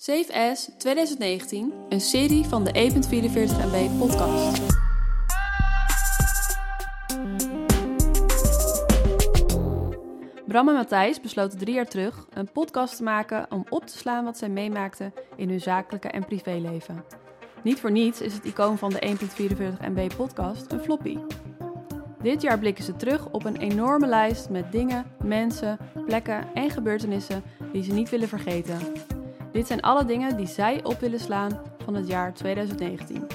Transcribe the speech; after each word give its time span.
Safe 0.00 0.34
As 0.50 0.70
2019, 0.78 1.72
een 1.88 2.00
serie 2.00 2.44
van 2.44 2.64
de 2.64 2.70
E 2.78 2.86
E.44 2.86 2.94
MB 3.72 3.98
podcast. 3.98 4.62
Bram 10.46 10.68
en 10.68 10.74
Matthijs 10.74 11.20
besloten 11.20 11.58
drie 11.58 11.74
jaar 11.74 11.88
terug 11.88 12.26
een 12.34 12.52
podcast 12.52 12.96
te 12.96 13.02
maken 13.02 13.46
om 13.50 13.64
op 13.68 13.86
te 13.86 13.98
slaan 13.98 14.24
wat 14.24 14.38
zij 14.38 14.48
meemaakten 14.48 15.12
in 15.36 15.48
hun 15.48 15.60
zakelijke 15.60 16.08
en 16.08 16.24
privéleven. 16.24 17.04
Niet 17.62 17.80
voor 17.80 17.90
niets 17.90 18.20
is 18.20 18.34
het 18.34 18.44
icoon 18.44 18.78
van 18.78 18.90
de 18.90 19.16
1.44 19.80 19.88
MB 19.88 20.14
podcast 20.16 20.72
een 20.72 20.80
floppy. 20.80 21.18
Dit 22.22 22.42
jaar 22.42 22.58
blikken 22.58 22.84
ze 22.84 22.96
terug 22.96 23.30
op 23.30 23.44
een 23.44 23.56
enorme 23.56 24.06
lijst 24.06 24.50
met 24.50 24.72
dingen, 24.72 25.06
mensen, 25.24 25.78
plekken 26.06 26.54
en 26.54 26.70
gebeurtenissen 26.70 27.42
die 27.72 27.82
ze 27.82 27.92
niet 27.92 28.10
willen 28.10 28.28
vergeten. 28.28 28.78
Dit 29.52 29.66
zijn 29.66 29.80
alle 29.80 30.04
dingen 30.04 30.36
die 30.36 30.46
zij 30.46 30.80
op 30.84 31.00
willen 31.00 31.20
slaan 31.20 31.60
van 31.84 31.94
het 31.94 32.08
jaar 32.08 32.34
2019. 32.34 33.26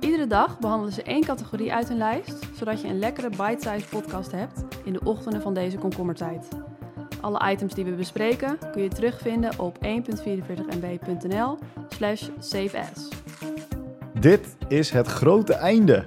Iedere 0.00 0.26
dag 0.26 0.58
behandelen 0.58 0.92
ze 0.92 1.02
één 1.02 1.24
categorie 1.24 1.72
uit 1.72 1.88
hun 1.88 1.98
lijst, 1.98 2.36
zodat 2.54 2.80
je 2.80 2.88
een 2.88 2.98
lekkere 2.98 3.28
bite-sized 3.28 3.88
podcast 3.88 4.32
hebt 4.32 4.64
in 4.84 4.92
de 4.92 5.00
ochtenden 5.04 5.42
van 5.42 5.54
deze 5.54 5.78
komkommertijd. 5.78 6.48
Alle 7.20 7.50
items 7.50 7.74
die 7.74 7.84
we 7.84 7.90
bespreken 7.90 8.58
kun 8.72 8.82
je 8.82 8.88
terugvinden 8.88 9.58
op 9.58 9.78
1.44mb.nl 9.84 11.58
slash. 11.88 12.28
Dit 14.20 14.56
is 14.68 14.90
het 14.90 15.06
grote 15.06 15.54
einde, 15.54 16.06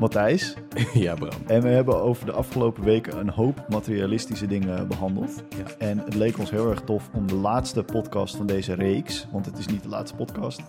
Matthijs. 0.00 0.54
Ja, 0.94 1.14
Bram. 1.14 1.30
En 1.46 1.62
we 1.62 1.68
hebben 1.68 2.02
over 2.02 2.26
de 2.26 2.32
afgelopen 2.32 2.84
weken 2.84 3.18
een 3.18 3.30
hoop 3.30 3.64
materialistische 3.68 4.46
dingen 4.46 4.88
behandeld. 4.88 5.42
Ja. 5.48 5.74
En 5.86 5.98
het 5.98 6.14
leek 6.14 6.38
ons 6.38 6.50
heel 6.50 6.70
erg 6.70 6.80
tof 6.80 7.08
om 7.14 7.26
de 7.26 7.34
laatste 7.34 7.82
podcast 7.82 8.36
van 8.36 8.46
deze 8.46 8.74
reeks, 8.74 9.26
want 9.32 9.46
het 9.46 9.58
is 9.58 9.66
niet 9.66 9.82
de 9.82 9.88
laatste 9.88 10.16
podcast, 10.16 10.60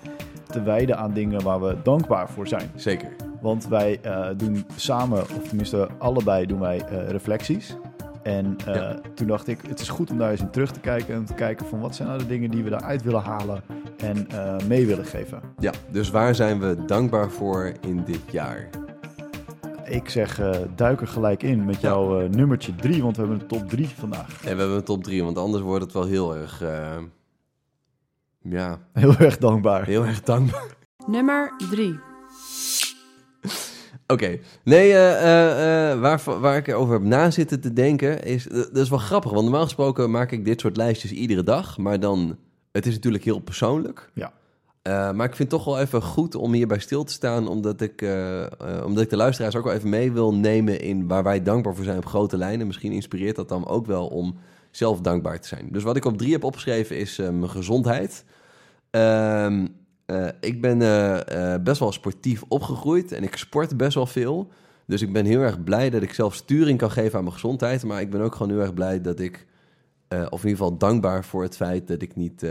te 0.47 0.61
wijden 0.63 0.97
aan 0.97 1.13
dingen 1.13 1.43
waar 1.43 1.61
we 1.61 1.75
dankbaar 1.83 2.29
voor 2.29 2.47
zijn. 2.47 2.71
Zeker. 2.75 3.09
Want 3.41 3.67
wij 3.67 3.99
eh, 4.01 4.27
doen 4.37 4.65
samen, 4.75 5.21
of 5.21 5.47
tenminste 5.47 5.87
allebei 5.97 6.45
doen 6.45 6.59
wij 6.59 6.79
eh, 6.81 7.09
reflecties. 7.09 7.75
En 8.23 8.55
eh, 8.65 8.75
Ja. 8.75 8.99
toen 9.15 9.27
dacht 9.27 9.47
ik, 9.47 9.59
het 9.67 9.79
is 9.79 9.89
goed 9.89 10.11
om 10.11 10.17
daar 10.17 10.31
eens 10.31 10.41
in 10.41 10.49
terug 10.49 10.71
te 10.71 10.79
kijken 10.79 11.15
en 11.15 11.25
te 11.25 11.33
kijken 11.33 11.65
van 11.65 11.79
wat 11.79 11.95
zijn 11.95 12.07
nou 12.07 12.19
de 12.19 12.27
dingen 12.27 12.51
die 12.51 12.63
we 12.63 12.69
daaruit 12.69 13.03
willen 13.03 13.21
halen 13.21 13.61
en 13.97 14.27
mee 14.67 14.85
willen 14.85 15.05
geven. 15.05 15.39
Ja, 15.59 15.71
dus 15.91 16.09
waar 16.09 16.35
zijn 16.35 16.59
we 16.59 16.77
dankbaar 16.85 17.29
voor 17.29 17.71
in 17.87 18.03
dit 18.05 18.21
jaar? 18.31 18.69
Ik 19.91 20.09
zeg, 20.09 20.39
eh, 20.39 20.59
duik 20.75 21.01
er 21.01 21.07
gelijk 21.07 21.43
in 21.43 21.65
met 21.65 21.81
Ja. 21.81 21.89
jouw 21.89 22.21
eh, 22.21 22.29
nummertje 22.29 22.75
3, 22.75 23.03
want 23.03 23.15
we 23.15 23.21
hebben 23.21 23.41
een 23.41 23.47
top 23.47 23.69
3 23.69 23.87
vandaag. 23.87 24.27
En 24.45 24.53
we 24.55 24.59
hebben 24.59 24.75
een 24.77 24.83
top 24.83 25.03
3, 25.03 25.23
want 25.23 25.37
anders 25.37 25.63
wordt 25.63 25.83
het 25.83 25.93
wel 25.93 26.05
heel 26.05 26.35
erg... 26.35 26.61
eh, 26.61 26.97
ja, 28.41 28.79
Heel 28.93 29.15
erg 29.17 29.37
dankbaar. 29.37 29.85
heel 29.85 30.05
erg 30.05 30.21
dankbaar. 30.21 30.75
Nummer 31.07 31.53
3. 31.71 31.99
Oké, 34.07 34.39
nee, 34.63 34.91
eh, 34.93 35.11
eh, 35.21 35.91
eh, 35.91 35.99
waar, 35.99 36.21
waar 36.39 36.57
ik 36.57 36.73
over 36.73 36.93
heb 36.93 37.03
na 37.03 37.31
zitten 37.31 37.61
te 37.61 37.73
denken 37.73 38.23
is... 38.23 38.43
Dat 38.43 38.77
is 38.77 38.89
wel 38.89 38.99
grappig, 38.99 39.31
want 39.31 39.43
normaal 39.43 39.63
gesproken 39.63 40.11
maak 40.11 40.31
ik 40.31 40.45
dit 40.45 40.59
soort 40.61 40.77
lijstjes 40.77 41.11
iedere 41.11 41.43
dag. 41.43 41.77
Maar 41.77 41.99
dan, 41.99 42.37
het 42.71 42.85
is 42.85 42.93
natuurlijk 42.93 43.23
heel 43.23 43.39
persoonlijk. 43.39 44.09
Ja. 44.13 44.31
Eh, 44.81 45.11
maar 45.11 45.27
ik 45.27 45.35
vind 45.35 45.51
het 45.51 45.61
toch 45.61 45.73
wel 45.73 45.79
even 45.79 46.01
goed 46.01 46.35
om 46.35 46.53
hierbij 46.53 46.79
stil 46.79 47.03
te 47.03 47.13
staan, 47.13 47.47
omdat 47.47 47.81
ik, 47.81 48.01
eh, 48.01 48.43
eh, 48.43 48.85
omdat 48.85 49.03
ik 49.03 49.09
de 49.09 49.15
luisteraars 49.15 49.55
ook 49.55 49.63
wel 49.63 49.73
even 49.73 49.89
mee 49.89 50.11
wil 50.11 50.33
nemen 50.33 50.81
in 50.81 51.07
waar 51.07 51.23
wij 51.23 51.43
dankbaar 51.43 51.75
voor 51.75 51.83
zijn 51.83 51.97
op 51.97 52.05
grote 52.05 52.37
lijnen. 52.37 52.67
Misschien 52.67 52.91
inspireert 52.91 53.35
dat 53.35 53.49
dan 53.49 53.67
ook 53.67 53.85
wel 53.85 54.07
om 54.07 54.35
zelf 54.71 55.01
dankbaar 55.01 55.39
te 55.39 55.47
zijn. 55.47 55.67
Dus 55.71 55.83
wat 55.83 55.95
ik 55.95 56.05
op 56.05 56.17
drie 56.17 56.31
heb 56.31 56.43
opgeschreven 56.43 56.97
is 56.97 57.17
mijn 57.17 57.49
gezondheid. 57.49 58.25
Ehm, 58.89 59.67
eh, 60.05 60.27
ik 60.39 60.61
ben 60.61 60.77
best 61.63 61.79
wel 61.79 61.91
sportief 61.91 62.43
opgegroeid 62.47 63.11
en 63.11 63.23
ik 63.23 63.35
sport 63.35 63.77
best 63.77 63.95
wel 63.95 64.05
veel. 64.05 64.51
Dus 64.85 65.01
ik 65.01 65.13
ben 65.13 65.25
heel 65.25 65.41
erg 65.41 65.63
blij 65.63 65.89
dat 65.89 66.01
ik 66.01 66.13
zelf 66.13 66.35
sturing 66.35 66.77
kan 66.77 66.91
geven 66.91 67.17
aan 67.17 67.23
mijn 67.23 67.35
gezondheid. 67.35 67.83
Maar 67.83 68.01
ik 68.01 68.09
ben 68.09 68.21
ook 68.21 68.35
gewoon 68.35 68.51
heel 68.51 68.61
erg 68.61 68.73
blij 68.73 69.01
dat 69.01 69.19
ik, 69.19 69.47
of 70.09 70.43
in 70.43 70.49
ieder 70.49 70.49
geval 70.49 70.77
dankbaar 70.77 71.25
voor 71.25 71.43
het 71.43 71.55
feit 71.55 71.87
dat 71.87 72.01
ik 72.01 72.15
niet, 72.15 72.45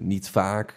niet 0.00 0.28
vaak 0.28 0.76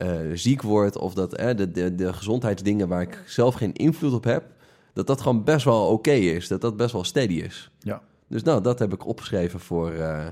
eh, 0.00 0.18
ziek 0.32 0.62
word. 0.62 0.96
Of 0.98 1.14
dat 1.14 1.34
eh, 1.34 1.56
de, 1.56 1.70
de, 1.70 1.94
de 1.94 2.12
gezondheidsdingen 2.12 2.88
waar 2.88 3.02
ik 3.02 3.22
zelf 3.26 3.54
geen 3.54 3.72
invloed 3.72 4.12
op 4.12 4.24
heb, 4.24 4.44
dat 4.92 5.06
dat 5.06 5.20
gewoon 5.20 5.44
best 5.44 5.64
wel 5.64 5.86
oké 5.86 6.10
is. 6.10 6.48
Dat 6.48 6.60
dat 6.60 6.76
best 6.76 6.92
wel 6.92 7.04
steady 7.04 7.34
is. 7.34 7.70
Ja. 7.78 8.02
Dus 8.26 8.42
nou, 8.42 8.62
dat 8.62 8.78
heb 8.78 8.92
ik 8.92 9.06
opgeschreven 9.06 9.60
voor, 9.60 9.92
eh, 9.92 10.26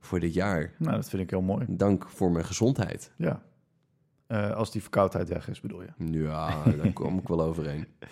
voor 0.00 0.20
dit 0.20 0.34
jaar. 0.34 0.72
Nou, 0.78 0.96
dat 0.96 1.08
vind 1.08 1.22
ik 1.22 1.30
heel 1.30 1.40
mooi. 1.40 1.64
Dank 1.68 2.08
voor 2.08 2.30
mijn 2.30 2.44
gezondheid. 2.44 3.12
Ja. 3.16 3.42
Als 4.54 4.70
die 4.70 4.80
verkoudheid 4.80 5.28
weg 5.28 5.48
is, 5.48 5.60
bedoel 5.60 5.82
je. 5.82 6.20
Ja, 6.22 6.62
daar 6.64 6.92
kom 6.92 7.18
ik 7.18 7.28
wel 7.28 7.42
overheen. 7.42 7.86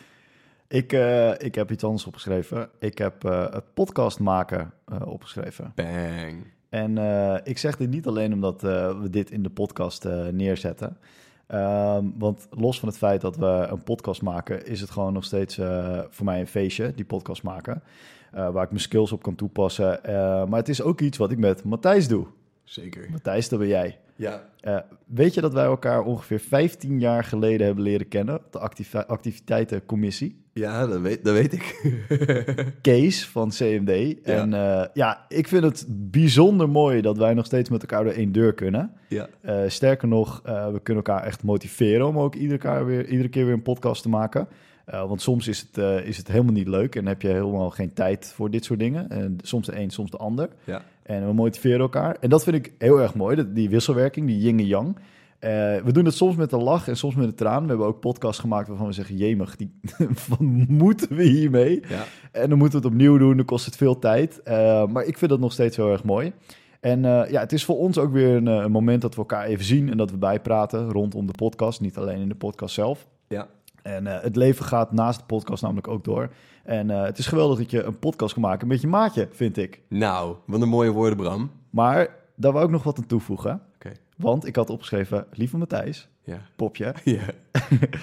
Ik, 0.68 0.92
ik 1.38 1.54
heb 1.54 1.70
iets 1.70 1.84
anders 1.84 2.06
opgeschreven. 2.06 2.70
Ik 2.78 2.98
heb 2.98 3.22
het 3.22 3.74
podcast 3.74 4.18
maken 4.18 4.72
opgeschreven. 5.04 5.72
Bang. 5.74 6.55
En 6.68 6.98
eh, 6.98 7.36
ik 7.44 7.58
zeg 7.58 7.76
dit 7.76 7.90
niet 7.90 8.06
alleen 8.06 8.32
omdat 8.32 8.64
eh, 8.64 9.00
we 9.00 9.10
dit 9.10 9.30
in 9.30 9.42
de 9.42 9.50
podcast 9.50 10.04
eh, 10.04 10.26
neerzetten. 10.26 10.96
Ehm, 11.46 12.04
want 12.18 12.48
los 12.50 12.80
van 12.80 12.88
het 12.88 12.98
feit 12.98 13.20
dat 13.20 13.36
we 13.36 13.66
een 13.70 13.82
podcast 13.82 14.22
maken, 14.22 14.66
is 14.66 14.80
het 14.80 14.90
gewoon 14.90 15.12
nog 15.12 15.24
steeds 15.24 15.54
voor 16.10 16.24
mij 16.24 16.40
een 16.40 16.46
feestje, 16.46 16.92
die 16.94 17.04
podcast 17.04 17.42
maken. 17.42 17.82
waar 18.30 18.62
ik 18.62 18.70
mijn 18.70 18.80
skills 18.80 19.12
op 19.12 19.22
kan 19.22 19.34
toepassen. 19.34 20.00
Maar 20.48 20.58
het 20.58 20.68
is 20.68 20.82
ook 20.82 21.00
iets 21.00 21.18
wat 21.18 21.30
ik 21.30 21.38
met 21.38 21.64
Matthijs 21.64 22.08
doe. 22.08 22.26
Zeker. 22.64 23.10
Matthijs, 23.10 23.48
dat 23.48 23.58
ben 23.58 23.68
jij. 23.68 23.98
Ja. 24.16 24.42
Eh, 24.60 24.78
weet 25.06 25.34
je 25.34 25.40
dat 25.40 25.52
wij 25.52 25.64
elkaar 25.64 26.02
ongeveer 26.02 26.38
15 26.40 27.00
jaar 27.00 27.24
geleden 27.24 27.66
hebben 27.66 27.84
leren 27.84 28.08
kennen? 28.08 28.34
op 28.34 28.52
De 28.52 28.58
activi- 28.58 28.98
activiteitencommissie. 29.06 30.44
Ja, 30.52 30.86
dat 30.86 31.00
weet, 31.00 31.24
dat 31.24 31.34
weet 31.34 31.52
ik. 31.52 31.94
Kees 32.82 33.26
van 33.28 33.48
CMD. 33.50 34.20
En 34.22 34.54
eh, 34.54 34.84
ja, 34.94 35.24
ik 35.28 35.48
vind 35.48 35.62
het 35.64 35.86
bijzonder 35.88 36.68
mooi 36.68 37.00
dat 37.00 37.18
wij 37.18 37.34
nog 37.34 37.46
steeds 37.46 37.70
met 37.70 37.80
elkaar 37.80 38.04
door 38.04 38.12
één 38.12 38.32
deur 38.32 38.54
kunnen. 38.54 38.90
ja. 39.08 39.28
Eh, 39.40 39.60
sterker 39.66 40.08
nog, 40.08 40.40
we 40.44 40.80
kunnen 40.82 41.04
elkaar 41.04 41.22
echt 41.24 41.42
motiveren 41.42 42.06
om 42.06 42.18
ook 42.18 42.34
iedere, 42.34 42.58
keer 42.58 42.86
weer, 42.86 43.06
iedere 43.08 43.28
keer 43.28 43.44
weer 43.44 43.54
een 43.54 43.62
podcast 43.62 44.02
te 44.02 44.08
maken. 44.08 44.48
Eh, 44.86 45.08
want 45.08 45.22
soms 45.22 45.48
is 45.48 45.60
het, 45.60 45.78
eh, 45.78 46.06
is 46.06 46.16
het 46.16 46.28
helemaal 46.28 46.52
niet 46.52 46.68
leuk 46.68 46.96
en 46.96 47.06
heb 47.06 47.22
je 47.22 47.28
helemaal 47.28 47.70
geen 47.70 47.92
tijd 47.92 48.32
voor 48.34 48.50
dit 48.50 48.64
soort 48.64 48.78
dingen. 48.78 49.08
En 49.10 49.38
soms 49.42 49.66
de 49.66 49.80
een, 49.80 49.90
soms 49.90 50.10
de 50.10 50.16
ander. 50.16 50.48
Ja. 50.64 50.82
En 51.02 51.26
we 51.26 51.32
motiveren 51.32 51.80
elkaar. 51.80 52.16
En 52.20 52.28
dat 52.28 52.44
vind 52.44 52.56
ik 52.56 52.72
heel 52.78 53.00
erg 53.00 53.14
mooi, 53.14 53.36
dat, 53.36 53.54
die 53.54 53.70
wisselwerking, 53.70 54.26
die 54.26 54.38
yin 54.38 54.58
en 54.58 54.66
yang. 54.66 54.96
Eh, 55.38 55.50
we 55.76 55.92
doen 55.92 56.04
het 56.04 56.14
soms 56.14 56.36
met 56.36 56.52
een 56.52 56.62
lach 56.62 56.88
en 56.88 56.96
soms 56.96 57.14
met 57.14 57.26
een 57.26 57.34
traan. 57.34 57.62
We 57.62 57.68
hebben 57.68 57.86
ook 57.86 58.00
podcasts 58.00 58.40
gemaakt 58.40 58.68
waarvan 58.68 58.86
we 58.86 58.92
zeggen... 58.92 59.16
jemig, 59.16 59.56
die, 59.56 59.70
van 60.28 60.66
moeten 60.68 61.16
we 61.16 61.22
hiermee? 61.22 61.82
Ja. 61.88 62.04
En 62.32 62.48
dan 62.48 62.58
moeten 62.58 62.80
we 62.80 62.86
het 62.86 62.94
opnieuw 62.94 63.18
doen, 63.18 63.36
dan 63.36 63.46
kost 63.46 63.64
het 63.64 63.76
veel 63.76 63.98
tijd. 63.98 64.40
Maar 64.90 65.04
ik 65.04 65.18
vind 65.18 65.30
dat 65.30 65.40
nog 65.40 65.52
steeds 65.52 65.76
heel 65.76 65.90
erg 65.90 66.04
mooi. 66.04 66.32
En 66.80 67.02
ja, 67.02 67.40
het 67.40 67.52
is 67.52 67.64
voor 67.64 67.78
ons 67.78 67.98
ook 67.98 68.12
weer 68.12 68.36
een, 68.36 68.46
een 68.46 68.70
moment 68.70 69.02
dat 69.02 69.14
we 69.14 69.20
elkaar 69.20 69.46
even 69.46 69.64
zien... 69.64 69.90
en 69.90 69.96
dat 69.96 70.10
we 70.10 70.16
bijpraten 70.16 70.90
rondom 70.90 71.26
de 71.26 71.32
podcast, 71.32 71.80
niet 71.80 71.96
alleen 71.96 72.20
in 72.20 72.28
de 72.28 72.34
podcast 72.34 72.74
zelf. 72.74 73.06
Ja. 73.28 73.48
En 73.86 74.06
eh, 74.06 74.22
het 74.22 74.36
leven 74.36 74.64
gaat 74.64 74.92
naast 74.92 75.18
de 75.18 75.24
podcast 75.26 75.62
namelijk 75.62 75.88
ook 75.88 76.04
door. 76.04 76.30
En 76.64 76.90
eh, 76.90 77.02
het 77.02 77.18
is 77.18 77.26
geweldig 77.26 77.58
dat 77.58 77.70
je 77.70 77.82
een 77.82 77.98
podcast 77.98 78.32
kan 78.32 78.42
maken 78.42 78.68
met 78.68 78.80
je 78.80 78.86
maatje, 78.86 79.28
vind 79.30 79.56
ik. 79.56 79.80
Nou, 79.88 80.36
wat 80.46 80.60
een 80.60 80.68
mooie 80.68 80.90
woorden, 80.90 81.16
Bram. 81.16 81.50
Maar 81.70 82.08
daar 82.34 82.52
wou 82.52 82.64
ik 82.64 82.70
nog 82.70 82.82
wat 82.82 82.98
aan 82.98 83.06
toevoegen. 83.06 83.60
Oké. 83.74 83.92
Want 84.16 84.46
ik 84.46 84.56
had 84.56 84.70
opgeschreven, 84.70 85.26
lieve 85.32 85.56
Matthijs, 85.56 86.08
Ja. 86.22 86.40
popje. 86.56 86.94
Ja. 87.04 87.22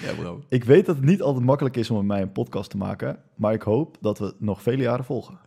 ja, 0.02 0.14
bro. 0.18 0.40
Ik 0.48 0.64
weet 0.64 0.86
dat 0.86 0.96
het 0.96 1.04
niet 1.04 1.22
altijd 1.22 1.44
makkelijk 1.44 1.76
is 1.76 1.90
om 1.90 1.96
met 1.96 2.06
mij 2.06 2.22
een 2.22 2.32
podcast 2.32 2.70
te 2.70 2.76
maken. 2.76 3.18
Maar 3.34 3.52
ik 3.52 3.62
hoop 3.62 3.96
dat 4.00 4.18
we 4.18 4.34
nog 4.38 4.62
vele 4.62 4.82
jaren 4.82 5.04
volgen. 5.04 5.38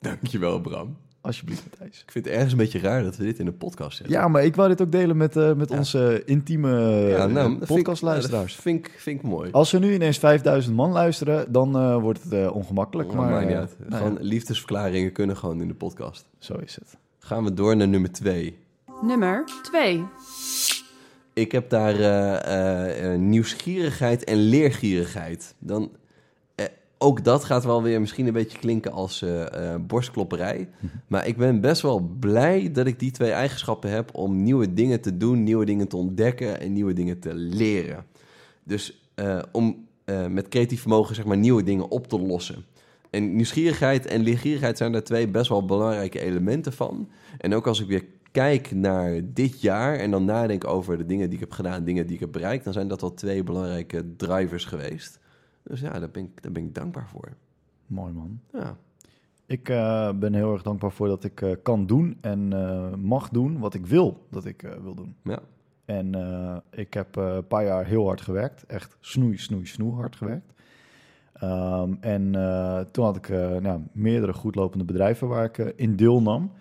Dankjewel, 0.00 0.60
Bram. 0.60 0.96
Alsjeblieft, 1.24 1.62
Matthijs. 1.70 2.02
Ik 2.02 2.10
vind 2.10 2.24
het 2.24 2.34
ergens 2.34 2.52
een 2.52 2.58
beetje 2.58 2.78
raar 2.78 3.02
dat 3.02 3.16
we 3.16 3.24
dit 3.24 3.38
in 3.38 3.44
de 3.44 3.52
podcast 3.52 3.96
zetten. 3.96 4.16
Ja, 4.16 4.28
maar 4.28 4.44
ik 4.44 4.56
wou 4.56 4.68
dit 4.68 4.82
ook 4.82 4.92
delen 4.92 5.16
met, 5.16 5.36
eh, 5.36 5.52
met 5.54 5.70
Ja. 5.70 5.76
onze 5.76 6.22
intieme 6.24 6.70
eh, 6.76 7.10
Ja, 7.10 7.26
nou, 7.26 7.52
ik- 7.52 7.58
podcastluisteraars. 7.66 8.52
dat 8.54 8.62
Vind 8.62 8.86
ik, 8.86 8.94
vind 8.98 9.18
ik 9.20 9.26
mooi. 9.26 9.50
Als 9.50 9.72
er 9.72 9.80
nu 9.80 9.94
ineens 9.94 10.18
5000 10.18 10.76
man 10.76 10.90
luisteren, 10.92 11.52
dan 11.52 11.76
eh, 11.76 11.96
wordt 12.00 12.22
het 12.22 12.32
eh, 12.32 12.54
ongemakkelijk. 12.54 13.12
Maar, 13.12 13.16
Maar, 13.22 13.30
maakt 13.30 13.44
niet 13.44 13.54
eh, 13.54 13.58
uit. 13.60 13.76
nou 13.78 14.02
Gewoon 14.02 14.12
ja, 14.22 14.28
liefdesverklaringen 14.28 15.12
kunnen 15.12 15.36
gewoon 15.36 15.60
in 15.60 15.68
de 15.68 15.74
podcast. 15.74 16.26
zo 16.38 16.54
is 16.54 16.74
het. 16.74 16.96
Gaan 17.18 17.44
we 17.44 17.54
door 17.54 17.76
naar 17.76 17.88
nummer 17.88 18.12
twee. 18.12 18.58
Nummer 19.02 19.44
2. 19.62 20.02
Ik 21.32 21.52
heb 21.52 21.70
daar 21.70 21.94
eh, 22.00 22.34
eh, 22.44 23.12
eh, 23.12 23.18
nieuwsgierigheid 23.20 24.24
en 24.24 24.36
leergierigheid. 24.36 25.54
Dan, 25.58 25.82
eh, 25.82 25.88
ook 26.98 27.24
dat 27.24 27.44
gaat 27.44 27.64
wel 27.64 27.82
weer 27.82 28.00
misschien 28.00 28.26
een 28.26 28.32
beetje 28.32 28.58
klinken 28.58 28.92
als 28.92 29.22
eh, 29.22 29.74
borstklopperij. 29.80 30.68
Maar 31.06 31.26
ik 31.26 31.36
ben 31.36 31.60
best 31.60 31.82
wel 31.82 32.00
blij 32.20 32.72
dat 32.72 32.86
ik 32.86 32.98
die 32.98 33.10
twee 33.10 33.30
eigenschappen 33.30 33.90
heb 33.90 34.14
om 34.14 34.42
nieuwe 34.42 34.74
dingen 34.74 35.00
te 35.00 35.16
doen, 35.16 35.42
nieuwe 35.42 35.64
dingen 35.64 35.88
te 35.88 35.96
ontdekken 35.96 36.60
en 36.60 36.72
nieuwe 36.72 36.92
dingen 36.92 37.18
te 37.18 37.34
leren. 37.34 38.04
Dus 38.64 39.08
eh, 39.14 39.38
om 39.52 39.86
met 40.28 40.48
creatief 40.48 40.80
vermogen 40.80 41.14
zeg 41.14 41.24
maar 41.24 41.36
nieuwe 41.36 41.62
dingen 41.62 41.90
op 41.90 42.06
te 42.06 42.20
lossen. 42.20 42.64
En 43.10 43.36
nieuwsgierigheid 43.36 44.06
en 44.06 44.22
leergierigheid 44.22 44.76
zijn 44.76 44.92
daar 44.92 45.02
twee 45.02 45.28
best 45.28 45.48
wel 45.48 45.64
belangrijke 45.64 46.20
elementen 46.20 46.72
van. 46.72 47.08
En 47.38 47.54
ook 47.54 47.66
als 47.66 47.80
ik 47.80 47.86
weer 47.86 48.04
kijk 48.34 48.70
naar 48.72 49.20
dit 49.24 49.60
jaar 49.60 49.96
en 49.96 50.10
dan 50.10 50.24
nadenk 50.24 50.66
over 50.66 50.98
de 50.98 51.06
dingen 51.06 51.26
die 51.26 51.34
ik 51.34 51.40
heb 51.40 51.52
gedaan, 51.52 51.84
dingen 51.84 52.06
die 52.06 52.14
ik 52.14 52.20
heb 52.20 52.32
bereikt, 52.32 52.64
dan 52.64 52.72
zijn 52.72 52.88
dat 52.88 53.00
wel 53.00 53.14
twee 53.14 53.42
belangrijke 53.42 54.16
drivers 54.16 54.64
geweest. 54.64 55.18
Dus 55.64 55.80
ja, 55.80 55.98
daar 55.98 56.10
ben 56.10 56.22
ik, 56.22 56.42
daar 56.42 56.52
ben 56.52 56.64
ik 56.64 56.74
dankbaar 56.74 57.08
voor. 57.08 57.32
Mooi 57.86 58.12
man. 58.12 58.40
Ja, 58.52 58.76
Ik 59.46 59.68
eh, 59.68 60.12
ben 60.12 60.34
heel 60.34 60.52
erg 60.52 60.62
dankbaar 60.62 60.92
voor 60.92 61.08
dat 61.08 61.24
ik 61.24 61.40
eh, 61.42 61.52
kan 61.62 61.86
doen 61.86 62.18
en 62.20 62.52
eh, 62.52 62.94
mag 62.94 63.28
doen 63.28 63.58
wat 63.58 63.74
ik 63.74 63.86
wil 63.86 64.26
dat 64.30 64.44
ik 64.44 64.76
wil 64.82 64.94
doen. 64.94 65.14
ja. 65.22 65.38
En 65.84 66.14
ik 66.70 66.94
heb 66.94 67.16
een 67.16 67.46
paar 67.46 67.64
jaar 67.64 67.86
heel 67.86 68.06
hard 68.06 68.20
gewerkt. 68.20 68.66
Echt 68.66 68.96
snoei, 69.00 69.36
snoei, 69.36 69.66
snoei 69.66 69.94
hard 69.94 70.16
gewerkt. 70.16 70.52
Ehm, 71.32 71.94
en 72.00 72.32
toen 72.90 73.04
had 73.04 73.16
ik 73.16 73.28
nou, 73.60 73.80
meerdere 73.92 74.32
goedlopende 74.32 74.84
bedrijven 74.84 75.28
waar 75.28 75.44
ik 75.44 75.58
in 75.58 75.96
deelnam. 75.96 76.52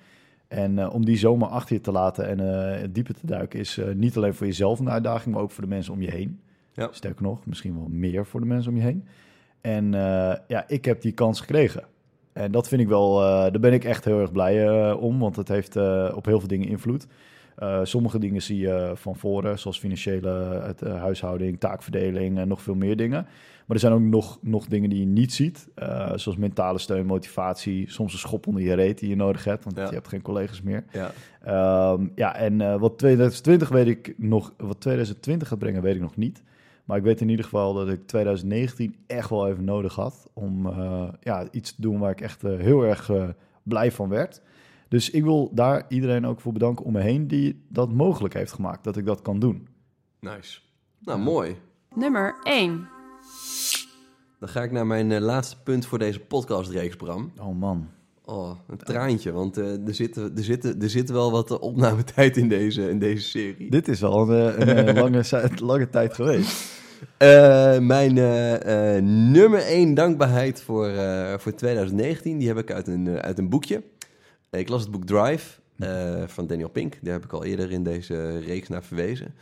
En 0.47 0.89
om 0.89 1.05
die 1.05 1.17
zomaar 1.17 1.50
achter 1.50 1.75
je 1.75 1.81
te 1.81 1.91
laten 1.91 2.39
en 2.39 2.91
dieper 2.91 3.13
te 3.13 3.25
duiken... 3.25 3.59
is 3.59 3.79
niet 3.95 4.17
alleen 4.17 4.33
voor 4.33 4.47
jezelf 4.47 4.79
een 4.79 4.89
uitdaging, 4.89 5.33
maar 5.33 5.44
ook 5.44 5.51
voor 5.51 5.63
de 5.63 5.69
mensen 5.69 5.94
om 5.94 6.01
je 6.01 6.11
heen. 6.11 6.41
Ja. 6.73 6.87
Sterker 6.91 7.23
nog, 7.23 7.45
misschien 7.45 7.73
wel 7.75 7.87
meer 7.89 8.25
voor 8.25 8.39
de 8.39 8.45
mensen 8.45 8.71
om 8.71 8.77
je 8.77 8.83
heen. 8.83 9.05
En 9.61 9.93
eh, 9.93 10.35
ja, 10.47 10.63
ik 10.67 10.85
heb 10.85 11.01
die 11.01 11.11
kans 11.11 11.39
gekregen. 11.39 11.83
En 12.33 12.51
dat 12.51 12.67
vind 12.67 12.81
ik 12.81 12.87
wel, 12.87 13.21
eh, 13.21 13.27
daar 13.27 13.59
ben 13.59 13.73
ik 13.73 13.83
echt 13.83 14.05
heel 14.05 14.19
erg 14.19 14.31
blij 14.31 14.67
eh, 14.67 15.01
om, 15.01 15.19
want 15.19 15.35
het 15.35 15.47
heeft 15.47 15.75
op 16.13 16.25
heel 16.25 16.39
veel 16.39 16.47
dingen 16.47 16.67
invloed. 16.67 17.07
Sommige 17.83 18.19
dingen 18.19 18.41
zie 18.41 18.57
je 18.57 18.91
van 18.95 19.15
voren, 19.15 19.59
zoals 19.59 19.79
financiële 19.79 20.29
het, 20.63 20.81
huishouding, 20.81 21.59
taakverdeling 21.59 22.37
en 22.37 22.47
nog 22.47 22.61
veel 22.61 22.75
meer 22.75 22.95
dingen. 22.95 23.23
Maar 23.65 23.75
er 23.75 23.79
zijn 23.79 23.93
ook 23.93 24.01
nog, 24.01 24.37
nog 24.41 24.65
dingen 24.65 24.89
die 24.89 24.99
je 24.99 25.05
niet 25.05 25.33
ziet, 25.33 25.67
zoals 26.15 26.37
mentale 26.37 26.79
steun, 26.79 27.05
motivatie, 27.05 27.91
soms 27.91 28.13
een 28.13 28.19
schop 28.19 28.47
onder 28.47 28.63
je 28.63 28.73
reet 28.73 28.99
die 28.99 29.09
je 29.09 29.15
nodig 29.15 29.43
hebt, 29.43 29.63
want 29.63 29.77
Ja. 29.77 29.85
je 29.87 29.93
hebt 29.93 30.07
geen 30.07 30.21
collega's 30.21 30.61
meer. 30.61 30.83
ja. 30.91 31.11
Ehm, 31.43 32.07
ja, 32.15 32.35
en 32.35 32.79
wat 32.79 32.97
2020 32.97 33.69
weet 33.69 33.87
ik 33.87 34.13
nog, 34.17 34.53
wat 34.57 34.81
2020 34.81 35.47
gaat 35.47 35.59
brengen, 35.59 35.81
weet 35.81 35.95
ik 35.95 36.01
nog 36.01 36.15
niet. 36.15 36.43
Maar 36.83 36.97
ik 36.97 37.03
weet 37.03 37.21
in 37.21 37.30
ieder 37.30 37.45
geval 37.45 37.74
dat 37.74 37.89
ik 37.89 38.07
2019 38.07 38.95
echt 39.07 39.30
wel 39.30 39.47
even 39.47 39.63
nodig 39.63 39.95
had 39.95 40.30
om 40.33 40.65
eh, 40.65 41.09
ja, 41.21 41.47
iets 41.51 41.75
te 41.75 41.81
doen 41.81 42.00
waar 42.00 42.12
ik 42.12 42.21
echt 42.21 42.44
eh, 42.44 42.57
heel 42.57 42.83
erg 42.83 43.09
eh, 43.09 43.30
blij 43.63 43.91
van 43.91 44.09
werd. 44.09 44.41
Dus 44.88 45.09
ik 45.09 45.24
wil 45.24 45.50
daar 45.53 45.85
iedereen 45.88 46.25
ook 46.25 46.41
voor 46.41 46.53
bedanken 46.53 46.85
om 46.85 46.91
me 46.91 47.01
heen 47.01 47.27
die 47.27 47.65
dat 47.69 47.91
mogelijk 47.91 48.33
heeft 48.33 48.53
gemaakt, 48.53 48.83
dat 48.83 48.97
ik 48.97 49.06
dat 49.06 49.21
kan 49.21 49.39
doen. 49.39 49.68
Nice. 50.19 50.59
Nou, 51.00 51.19
mooi. 51.19 51.56
Nummer 51.95 52.35
1. 52.44 52.88
Dan 54.39 54.50
ga 54.50 54.63
ik 54.63 54.71
naar 54.71 54.88
mijn 54.88 55.21
laatste 55.21 55.63
punt 55.63 55.86
voor 55.86 56.00
deze 56.00 56.19
podcastreeks, 56.19 56.95
Bram. 56.95 57.31
Oh 57.39 57.56
man. 57.56 57.89
Oh, 58.25 58.51
een 58.67 58.77
traantje, 58.77 59.31
want 59.31 59.57
eh, 59.57 59.87
er, 59.87 59.93
zit, 59.95 60.15
er, 60.15 60.31
zit, 60.35 60.83
er 60.83 60.89
zit 60.89 61.09
wel 61.09 61.31
wat 61.31 61.51
eh, 61.51 61.61
opnametijd 61.61 62.37
in 62.37 62.49
deze, 62.49 62.89
in 62.89 62.99
deze 62.99 63.27
serie. 63.27 63.69
Dit 63.69 63.87
is 63.87 63.99
wel 63.99 64.29
een, 64.29 64.57
eh, 64.57 64.67
een, 64.77 64.87
eh, 64.87 65.01
lange, 65.03 65.49
lange 65.61 65.89
tijd 65.89 66.13
geweest. 66.13 66.81
Eh, 67.17 67.79
mijn 67.79 68.17
eh, 68.17 68.95
eh, 68.95 69.03
nummer 69.03 69.59
één 69.59 69.93
dankbaarheid 69.93 70.61
voor, 70.61 70.87
eh, 70.87 71.37
voor 71.37 71.53
2019, 71.53 72.37
die 72.37 72.47
heb 72.47 72.57
ik 72.57 72.71
uit 72.71 72.87
een, 72.87 73.07
eh, 73.07 73.15
uit 73.15 73.37
een 73.37 73.49
boekje. 73.49 73.83
Ik 74.51 74.69
las 74.69 74.81
het 74.81 74.91
boek 74.91 75.05
Drive 75.05 75.59
eh, 75.77 76.23
van 76.27 76.47
Daniel 76.47 76.69
Pink. 76.69 76.97
Daar 77.01 77.13
heb 77.13 77.23
ik 77.23 77.33
al 77.33 77.43
eerder 77.43 77.71
in 77.71 77.83
deze 77.83 78.39
reeks 78.39 78.67
naar 78.67 78.83
verwezen. 78.83 79.33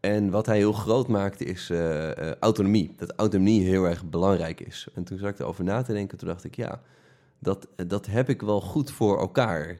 En 0.00 0.30
wat 0.30 0.46
hij 0.46 0.56
heel 0.56 0.72
groot 0.72 1.08
maakte 1.08 1.44
is 1.44 1.70
eh, 1.70 2.10
eh, 2.10 2.34
autonomie. 2.40 2.94
Dat 2.96 3.12
autonomie 3.16 3.62
heel 3.62 3.84
erg 3.84 4.04
belangrijk 4.04 4.60
is. 4.60 4.86
En 4.94 5.04
toen 5.04 5.18
zat 5.18 5.28
ik 5.28 5.38
erover 5.38 5.64
na 5.64 5.82
te 5.82 5.92
denken, 5.92 6.18
toen 6.18 6.28
dacht 6.28 6.44
ik, 6.44 6.56
ja, 6.56 6.80
dat, 7.38 7.68
dat 7.86 8.06
heb 8.06 8.28
ik 8.28 8.42
wel 8.42 8.60
goed 8.60 8.90
voor 8.90 9.20
elkaar. 9.20 9.78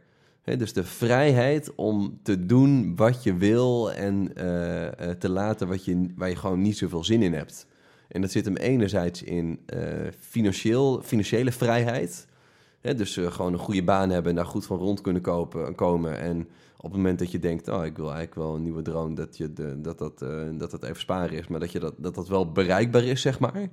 Dus 0.55 0.73
de 0.73 0.85
vrijheid 0.85 1.75
om 1.75 2.19
te 2.23 2.47
doen 2.47 2.97
wat 2.97 3.23
je 3.23 3.37
wil 3.37 3.93
en 3.93 4.35
eh, 4.35 4.87
eh, 4.87 5.17
te 5.19 5.29
laten 5.29 5.69
wat 5.69 5.85
je, 5.85 6.13
waar 6.17 6.29
je 6.29 6.37
gewoon 6.37 6.63
niet 6.63 6.77
zoveel 6.77 7.05
zin 7.05 7.23
in 7.23 7.33
hebt. 7.33 7.67
En 8.09 8.21
dat 8.21 8.31
zit 8.31 8.45
hem 8.45 8.57
enerzijds 8.57 9.23
in 9.23 9.61
eh, 9.67 9.81
financieel, 10.19 11.01
financiële 11.03 11.53
vrijheid. 11.53 12.27
Dus 12.81 13.17
gewoon 13.17 13.53
een 13.53 13.59
goede 13.59 13.85
baan 13.85 14.11
hebben 14.11 14.31
en 14.31 14.37
daar 14.37 14.47
goed 14.47 14.67
van 14.67 14.79
rond 14.79 15.01
kunnen 15.01 15.23
kopen, 15.23 15.75
komen. 15.75 16.19
En 16.19 16.41
op 16.77 16.83
het 16.83 16.93
moment 16.93 17.19
dat 17.19 17.31
je 17.31 17.39
denkt, 17.39 17.69
oh, 17.69 17.85
ik 17.85 17.97
wil 17.97 18.07
eigenlijk 18.13 18.35
wel 18.35 18.55
een 18.55 18.63
nieuwe 18.63 18.83
droom, 18.83 19.15
dat 19.15 19.37
je 19.37 19.53
de, 19.53 19.81
dat, 19.81 19.99
dat, 19.99 20.19
dat 20.59 20.71
dat 20.71 20.83
even 20.83 21.01
sparen 21.01 21.39
is, 21.39 21.49
maar 21.49 21.61
dat 21.61 21.73
je 21.73 21.79
dat, 21.79 21.95
dat, 21.97 22.15
dat 22.15 22.29
wel 22.29 22.53
bereikbaar 22.53 23.05
is, 23.05 23.21
zeg 23.21 23.39
maar. 23.39 23.69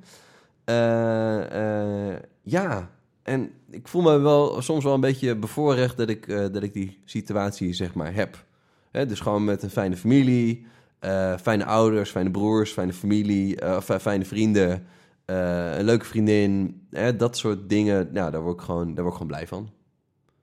Ja, 2.41 2.89
en 3.23 3.51
ik 3.69 3.87
voel 3.87 4.01
me 4.01 4.17
wel 4.17 4.61
soms 4.61 4.83
wel 4.83 4.93
een 4.93 4.99
beetje 4.99 5.35
bevoorrecht 5.35 5.97
dat 5.97 6.09
ik, 6.09 6.27
eh, 6.27 6.45
dat 6.51 6.63
ik 6.63 6.73
die 6.73 6.99
situatie, 7.05 7.73
zeg 7.73 7.93
maar, 7.93 8.13
heb. 8.13 8.45
Hè, 8.91 9.05
dus 9.05 9.19
gewoon 9.19 9.43
met 9.43 9.63
een 9.63 9.69
fijne 9.69 9.97
familie, 9.97 10.65
eh, 10.99 11.37
fijne 11.37 11.65
ouders, 11.65 12.09
fijne 12.09 12.31
broers, 12.31 12.71
fijne 12.71 12.93
familie, 12.93 13.59
eh, 13.59 13.81
fijne 13.81 14.25
vrienden, 14.25 14.85
een 15.25 15.83
leuke 15.83 16.05
vriendin. 16.05 16.81
Hè, 16.89 17.15
dat 17.15 17.37
soort 17.37 17.69
dingen, 17.69 18.09
nou, 18.11 18.31
daar, 18.31 18.41
word 18.41 18.59
ik 18.59 18.65
gewoon, 18.65 18.85
daar 18.85 19.03
word 19.03 19.15
ik 19.15 19.21
gewoon 19.21 19.27
blij 19.27 19.47
van. 19.47 19.69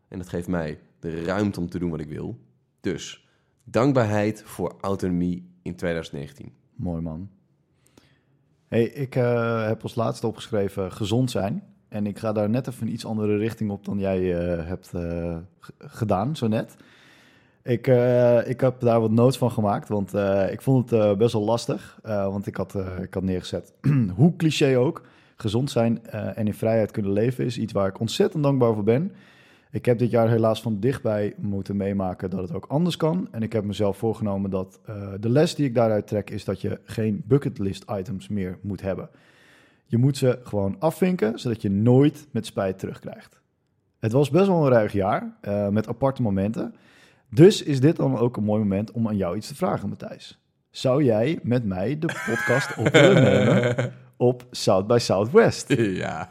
En 0.08 0.18
dat 0.18 0.28
geeft 0.28 0.48
mij 0.48 0.78
de 1.00 1.24
ruimte 1.24 1.60
om 1.60 1.68
te 1.68 1.78
doen 1.78 1.90
wat 1.90 2.00
ik 2.00 2.08
wil. 2.08 2.38
Dus 2.80 3.28
dankbaarheid 3.64 4.42
voor 4.46 4.76
autonomie 4.80 5.50
in 5.62 5.76
2019. 5.76 6.52
Mooi 6.74 7.02
man. 7.02 7.30
Hey, 8.68 8.84
ik 8.84 9.14
heb 9.14 9.82
als 9.82 9.94
laatste 9.94 10.26
opgeschreven 10.26 10.92
gezond 10.92 11.30
zijn. 11.30 11.69
En 11.90 12.06
ik 12.06 12.18
ga 12.18 12.32
daar 12.32 12.50
net 12.50 12.66
even 12.66 12.86
een 12.86 12.92
iets 12.92 13.06
andere 13.06 13.36
richting 13.36 13.70
op 13.70 13.84
dan 13.84 13.98
jij 13.98 14.38
eh, 14.38 14.66
hebt 14.66 14.92
eh, 14.94 15.36
gedaan, 15.78 16.36
zo 16.36 16.46
net. 16.46 16.76
Ik, 17.62 17.86
eh, 17.86 18.48
ik 18.48 18.60
heb 18.60 18.80
daar 18.80 19.00
wat 19.00 19.10
notes 19.10 19.38
van 19.38 19.50
gemaakt, 19.50 19.88
want 19.88 20.14
ik 20.50 20.62
vond 20.62 20.90
het 20.90 21.18
best 21.18 21.32
wel 21.32 21.44
lastig. 21.44 21.98
want 22.02 22.46
ik 22.46 22.56
had, 22.56 22.74
ik 23.02 23.14
had 23.14 23.22
neergezet, 23.22 23.72
hoe 24.16 24.36
cliché 24.36 24.78
ook, 24.78 25.02
gezond 25.36 25.70
zijn 25.70 26.06
en 26.06 26.46
in 26.46 26.54
vrijheid 26.54 26.90
kunnen 26.90 27.12
leven 27.12 27.44
is 27.44 27.58
iets 27.58 27.72
waar 27.72 27.88
ik 27.88 28.00
ontzettend 28.00 28.42
dankbaar 28.42 28.74
voor 28.74 28.84
ben. 28.84 29.12
Ik 29.70 29.84
heb 29.84 29.98
dit 29.98 30.10
jaar 30.10 30.28
helaas 30.28 30.62
van 30.62 30.80
dichtbij 30.80 31.34
moeten 31.36 31.76
meemaken 31.76 32.30
dat 32.30 32.40
het 32.40 32.54
ook 32.54 32.66
anders 32.68 32.96
kan. 32.96 33.28
En 33.30 33.42
ik 33.42 33.52
heb 33.52 33.64
mezelf 33.64 33.96
voorgenomen 33.96 34.50
dat 34.50 34.80
de 35.20 35.28
les 35.28 35.54
die 35.54 35.66
ik 35.66 35.74
daaruit 35.74 36.06
trek 36.06 36.30
is 36.30 36.44
dat 36.44 36.60
je 36.60 36.80
geen 36.84 37.22
bucketlist 37.26 37.84
items 37.90 38.28
meer 38.28 38.58
moet 38.60 38.80
hebben. 38.80 39.08
Je 39.90 39.98
moet 39.98 40.16
ze 40.16 40.38
gewoon 40.42 40.76
afvinken, 40.78 41.38
zodat 41.38 41.62
je 41.62 41.70
nooit 41.70 42.26
met 42.30 42.46
spijt 42.46 42.78
terugkrijgt. 42.78 43.40
Het 43.98 44.12
was 44.12 44.30
best 44.30 44.46
wel 44.46 44.64
een 44.64 44.72
ruig 44.72 44.92
jaar, 44.92 45.36
eh, 45.40 45.68
met 45.68 45.88
aparte 45.88 46.22
momenten. 46.22 46.74
Dus 47.30 47.62
is 47.62 47.80
dit 47.80 47.96
dan 47.96 48.18
ook 48.18 48.36
een 48.36 48.44
mooi 48.44 48.60
moment 48.60 48.90
om 48.90 49.08
aan 49.08 49.16
jou 49.16 49.36
iets 49.36 49.48
te 49.48 49.54
vragen, 49.54 49.88
Matthijs. 49.88 50.38
Zou 50.70 51.04
jij 51.04 51.38
met 51.42 51.64
mij 51.64 51.98
de 51.98 52.06
podcast 52.26 52.76
op 52.76 52.88
willen 52.88 53.22
nemen 53.22 53.92
op 54.16 54.46
South 54.50 54.86
by 54.86 54.98
Southwest? 55.00 55.74
ja. 55.76 56.28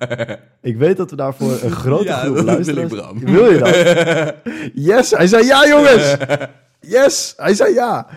Ik 0.62 0.78
weet 0.78 0.98
dat 0.98 1.10
we 1.10 1.16
daarvoor 1.16 1.52
een 1.52 1.72
grote 1.72 2.04
Ja, 2.04 2.18
groep 2.18 2.64
wil. 2.64 2.88
Bram. 2.88 3.20
Wil 3.20 3.52
je 3.52 3.58
dat? 3.58 4.36
Yes, 4.88 5.12
hij 5.12 5.28
zei 5.28 5.46
ja, 5.46 5.68
jongens! 5.68 6.16
Yes, 6.96 7.34
hij 7.38 7.54
zei 7.54 7.74
ja! 7.74 8.08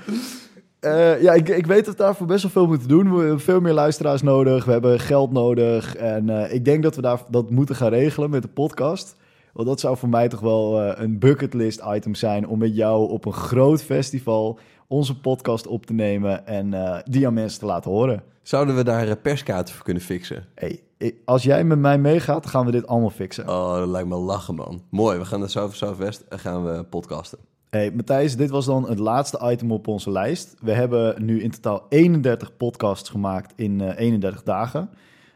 Eh, 0.82 1.22
ja, 1.22 1.32
ik, 1.32 1.48
ik 1.48 1.66
weet 1.66 1.84
dat 1.84 1.96
we 1.96 2.02
daarvoor 2.02 2.26
best 2.26 2.42
wel 2.42 2.50
veel 2.50 2.66
moeten 2.66 2.88
doen. 2.88 3.14
We 3.14 3.18
hebben 3.18 3.40
veel 3.40 3.60
meer 3.60 3.72
luisteraars 3.72 4.22
nodig. 4.22 4.64
We 4.64 4.72
hebben 4.72 5.00
geld 5.00 5.32
nodig. 5.32 5.96
En 5.96 6.28
eh, 6.28 6.54
ik 6.54 6.64
denk 6.64 6.82
dat 6.82 6.96
we 6.96 7.02
daar, 7.02 7.22
dat 7.28 7.50
moeten 7.50 7.76
gaan 7.76 7.88
regelen 7.88 8.30
met 8.30 8.42
de 8.42 8.48
podcast. 8.48 9.16
Want 9.52 9.68
dat 9.68 9.80
zou 9.80 9.96
voor 9.96 10.08
mij 10.08 10.28
toch 10.28 10.40
wel 10.40 10.80
eh, 10.80 11.02
een 11.02 11.18
bucketlist 11.18 11.82
item 11.86 12.14
zijn... 12.14 12.46
om 12.46 12.58
met 12.58 12.76
jou 12.76 13.10
op 13.10 13.24
een 13.24 13.32
groot 13.32 13.82
festival 13.82 14.58
onze 14.86 15.20
podcast 15.20 15.66
op 15.66 15.86
te 15.86 15.92
nemen... 15.92 16.46
en 16.46 17.02
die 17.04 17.26
aan 17.26 17.34
mensen 17.34 17.60
te 17.60 17.66
laten 17.66 17.90
horen. 17.90 18.22
Zouden 18.42 18.76
we 18.76 18.84
daar 18.84 19.16
perskaarten 19.16 19.74
voor 19.74 19.84
kunnen 19.84 20.02
fixen? 20.02 20.46
Hey, 20.54 20.82
als 21.24 21.42
jij 21.42 21.64
met 21.64 21.78
mij 21.78 21.98
meegaat, 21.98 22.46
gaan 22.46 22.66
we 22.66 22.72
dit 22.72 22.86
allemaal 22.86 23.10
fixen. 23.10 23.48
Oh, 23.48 23.76
dat 23.76 23.88
lijkt 23.88 24.08
me 24.08 24.16
lachen, 24.16 24.54
man. 24.54 24.82
Mooi, 24.90 25.18
we 25.18 25.24
gaan 25.24 25.40
naar 25.40 25.50
South 25.50 25.74
Southwest 25.74 26.24
en 26.28 26.38
gaan 26.38 26.64
we 26.64 26.84
podcasten. 26.84 27.38
Hey, 27.76 27.90
Matthijs, 27.92 28.36
dit 28.36 28.50
was 28.50 28.66
dan 28.66 28.88
het 28.88 28.98
laatste 28.98 29.40
item 29.42 29.72
op 29.72 29.88
onze 29.88 30.10
lijst. 30.10 30.54
We 30.60 30.72
hebben 30.72 31.24
nu 31.24 31.42
in 31.42 31.50
totaal 31.50 31.86
31 31.88 32.56
podcasts 32.56 33.08
gemaakt 33.08 33.52
in 33.56 33.80
eh, 33.80 33.98
31 33.98 34.42
dagen. 34.42 34.90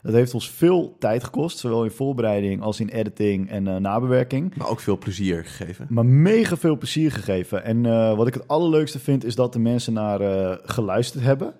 Dat 0.07 0.14
heeft 0.14 0.35
ons 0.35 0.50
veel 0.50 0.97
tijd 0.99 1.25
gekost, 1.25 1.59
zowel 1.59 1.85
in 1.85 1.90
voorbereiding 1.90 2.62
als 2.62 2.81
in 2.81 2.88
editing 2.88 3.50
en 3.50 3.69
eh, 3.69 3.76
nabewerking. 3.76 4.57
Maar 4.57 4.69
ook 4.69 4.81
veel 4.81 4.99
plezier 4.99 5.45
gegeven. 5.45 5.87
Maar 5.90 6.07
mega 6.07 6.57
veel 6.57 6.78
plezier 6.78 7.12
gegeven. 7.12 7.64
En 7.64 7.87
eh, 7.87 8.16
wat 8.16 8.26
ik 8.26 8.35
het 8.35 8.49
allerleukste 8.49 8.99
vind, 8.99 9.25
is 9.25 9.35
dat 9.35 9.52
de 9.52 9.59
mensen 9.59 9.93
naar 9.93 10.21
eh, 10.21 10.57
geluisterd 10.62 11.25
hebben. 11.25 11.55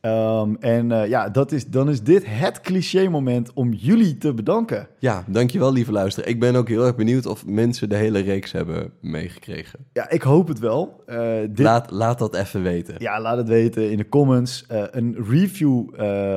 Ehm, 0.00 0.54
en 0.60 0.92
eh, 0.92 1.08
ja, 1.08 1.28
dat 1.28 1.52
is, 1.52 1.66
dan 1.66 1.88
is 1.88 2.02
dit 2.02 2.26
het 2.26 2.60
cliché-moment 2.60 3.52
om 3.52 3.72
jullie 3.72 4.18
te 4.18 4.34
bedanken. 4.34 4.88
Ja, 4.98 5.24
dankjewel, 5.26 5.72
lieve 5.72 5.92
luisteraar. 5.92 6.28
Ik 6.28 6.40
ben 6.40 6.54
ook 6.56 6.68
heel 6.68 6.84
erg 6.84 6.96
benieuwd 6.96 7.26
of 7.26 7.46
mensen 7.46 7.88
de 7.88 7.96
hele 7.96 8.18
reeks 8.18 8.52
hebben 8.52 8.92
meegekregen. 9.00 9.78
Ja, 9.92 10.10
ik 10.10 10.22
hoop 10.22 10.48
het 10.48 10.58
wel. 10.58 11.02
Eh, 11.06 11.38
dit, 11.40 11.58
Laat, 11.58 11.90
laat 11.90 12.18
dat 12.18 12.34
even 12.34 12.62
weten. 12.62 12.94
Ja, 12.98 13.20
laat 13.20 13.36
het 13.36 13.48
weten 13.48 13.90
in 13.90 13.96
de 13.96 14.08
comments. 14.08 14.66
Eh, 14.66 14.82
een 14.90 15.16
review 15.28 15.88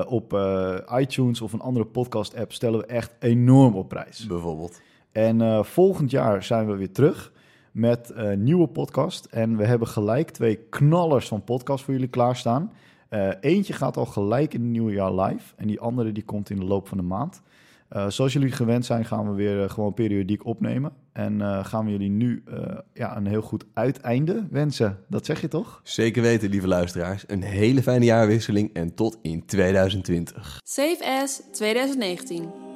op 0.08 0.38
iTunes 0.98 1.42
of 1.42 1.54
een 1.54 1.62
andere 1.62 1.86
podcast-app 1.86 2.54
stellen 2.54 2.80
we 2.80 2.86
echt 2.86 3.12
enorm 3.20 3.76
op 3.76 3.90
prijs. 3.90 4.28
Bijvoorbeeld. 4.28 4.82
En 5.12 5.66
volgend 5.66 6.12
jaar 6.12 6.44
zijn 6.44 6.68
we 6.68 6.76
weer 6.76 6.92
terug 6.92 7.32
met 7.72 8.12
een 8.14 8.44
nieuwe 8.44 8.68
podcast. 8.68 9.26
En 9.26 9.58
we 9.58 9.66
hebben 9.66 9.88
gelijk 9.88 10.30
twee 10.30 10.56
knallers 10.56 11.28
van 11.28 11.44
podcast 11.44 11.84
voor 11.84 11.94
jullie 11.94 12.10
klaarstaan. 12.10 12.72
Uh, 13.14 13.30
eentje 13.40 13.74
gaat 13.74 13.98
al 13.98 14.06
gelijk 14.06 14.54
in 14.54 14.62
het 14.62 14.70
nieuwe 14.70 14.92
jaar 14.92 15.14
live. 15.14 15.54
En 15.56 15.68
die 15.68 15.80
andere 15.80 16.12
die 16.12 16.24
komt 16.24 16.50
in 16.50 16.60
de 16.60 16.66
loop 16.66 16.88
van 16.88 16.98
de 16.98 17.04
maand. 17.04 17.42
Uh, 17.96 18.10
zoals 18.10 18.34
jullie 18.34 18.52
gewend 18.52 18.86
zijn, 18.86 19.06
gaan 19.06 19.30
we 19.30 19.36
weer 19.36 19.64
uh, 19.64 19.70
gewoon 19.70 19.94
periodiek 19.94 20.46
opnemen. 20.46 20.92
En 21.12 21.40
uh, 21.40 21.66
gaan 21.66 21.86
we 21.86 21.92
jullie 21.92 22.10
nu 22.10 22.44
ja, 22.94 23.18
een 23.18 23.28
heel 23.28 23.42
goed 23.42 23.66
uiteinde 23.74 24.48
wensen. 24.50 25.00
Dat 25.10 25.26
zeg 25.26 25.42
je 25.42 25.48
toch? 25.48 25.82
Zeker 25.84 26.22
weten, 26.22 26.50
lieve 26.50 26.68
luisteraars. 26.68 27.24
Een 27.28 27.44
hele 27.44 27.84
fijne 27.84 28.06
jaarwisseling 28.06 28.74
en 28.74 28.94
tot 28.94 29.18
in 29.22 29.46
2020. 29.46 30.60
Safe 30.64 31.20
as 31.22 31.42
2019. 31.52 32.73